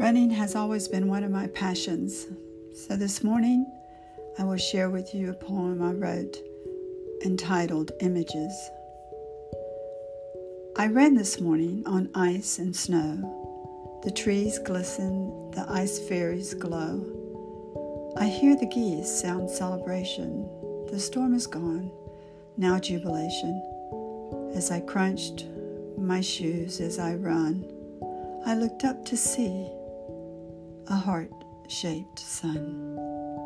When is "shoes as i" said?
26.20-27.16